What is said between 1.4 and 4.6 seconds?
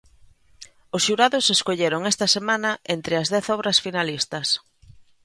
escolleron esta semana entre as dez obras finalistas.